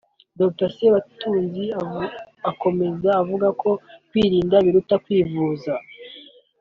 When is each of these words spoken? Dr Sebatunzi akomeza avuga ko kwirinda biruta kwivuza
Dr 0.39 0.69
Sebatunzi 0.77 1.65
akomeza 2.51 3.09
avuga 3.21 3.47
ko 3.61 3.69
kwirinda 4.09 4.55
biruta 4.65 4.95
kwivuza 5.03 5.73